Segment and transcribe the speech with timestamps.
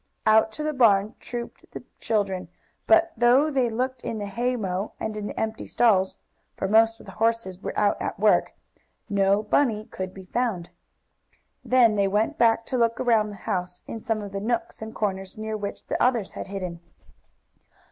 [0.25, 2.47] Out to the barn trooped the children,
[2.87, 6.15] but though they looked in the haymow, and in the empty stalls
[6.57, 8.55] (for most of the horses were out at work)
[9.11, 10.71] no Bunny could be found.
[11.63, 14.95] Then they went back to look around the house, in some of the nooks and
[14.95, 16.79] corners near which the others had hidden.